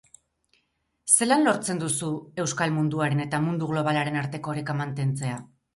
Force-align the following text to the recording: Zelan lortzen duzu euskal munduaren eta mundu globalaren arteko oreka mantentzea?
Zelan 1.15 1.45
lortzen 1.49 1.83
duzu 1.83 2.09
euskal 2.45 2.75
munduaren 2.81 3.25
eta 3.29 3.45
mundu 3.47 3.73
globalaren 3.75 4.23
arteko 4.27 4.57
oreka 4.57 4.83
mantentzea? 4.83 5.43